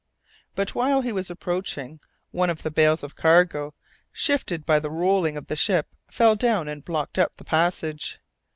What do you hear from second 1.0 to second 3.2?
he was approaching, one of the bales of